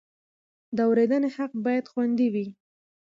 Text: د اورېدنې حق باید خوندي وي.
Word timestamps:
د 0.75 0.77
اورېدنې 0.87 1.29
حق 1.35 1.51
باید 1.65 1.85
خوندي 1.91 2.27
وي. 2.33 2.47